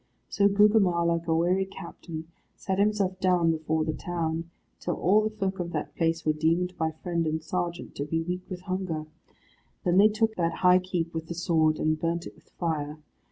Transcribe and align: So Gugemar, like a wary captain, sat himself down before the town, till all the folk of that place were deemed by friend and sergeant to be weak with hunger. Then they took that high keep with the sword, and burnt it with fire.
So 0.29 0.47
Gugemar, 0.47 1.05
like 1.05 1.27
a 1.27 1.35
wary 1.35 1.67
captain, 1.67 2.25
sat 2.55 2.79
himself 2.79 3.19
down 3.19 3.51
before 3.51 3.85
the 3.85 3.93
town, 3.93 4.49
till 4.79 4.95
all 4.95 5.21
the 5.21 5.29
folk 5.29 5.59
of 5.59 5.73
that 5.73 5.95
place 5.95 6.25
were 6.25 6.33
deemed 6.33 6.75
by 6.75 6.89
friend 7.03 7.27
and 7.27 7.43
sergeant 7.43 7.93
to 7.97 8.05
be 8.05 8.23
weak 8.23 8.41
with 8.49 8.61
hunger. 8.61 9.05
Then 9.83 9.99
they 9.99 10.09
took 10.09 10.33
that 10.37 10.61
high 10.65 10.79
keep 10.79 11.13
with 11.13 11.27
the 11.27 11.35
sword, 11.35 11.77
and 11.77 11.99
burnt 12.01 12.25
it 12.25 12.33
with 12.33 12.49
fire. 12.57 12.97